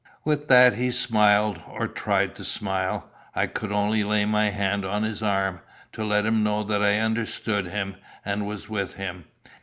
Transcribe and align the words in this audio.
With 0.25 0.47
that 0.47 0.77
he 0.77 0.89
smiled, 0.89 1.61
or 1.69 1.87
tried 1.87 2.33
to 2.33 2.43
smile. 2.43 3.11
I 3.35 3.45
could 3.45 3.71
only 3.71 4.03
lay 4.03 4.25
my 4.25 4.49
hand 4.49 4.83
on 4.83 5.03
his 5.03 5.21
arm, 5.21 5.61
to 5.91 6.03
let 6.03 6.25
him 6.25 6.41
know 6.41 6.63
that 6.63 6.81
I 6.81 6.97
understood 6.97 7.67
him, 7.67 7.97
and 8.25 8.47
was 8.47 8.67
with 8.67 8.95
him. 8.95 9.25